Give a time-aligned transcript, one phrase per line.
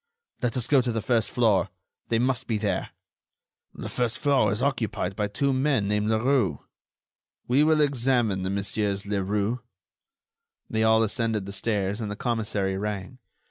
[0.41, 1.69] "Let us go to the first floor.
[2.09, 2.89] They must be there."
[3.75, 6.57] "The first floor is occupied by two men named Leroux."
[7.47, 9.59] "We will examine the Messieurs Leroux."
[10.67, 13.19] They all ascended the stairs and the commissary rang.